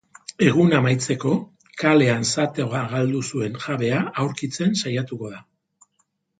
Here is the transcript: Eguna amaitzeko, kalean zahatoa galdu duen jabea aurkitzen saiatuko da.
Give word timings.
Eguna 0.43 0.77
amaitzeko, 0.77 1.33
kalean 1.83 2.25
zahatoa 2.31 2.83
galdu 2.95 3.23
duen 3.29 3.61
jabea 3.67 4.03
aurkitzen 4.25 4.77
saiatuko 4.85 5.35
da. 5.39 5.47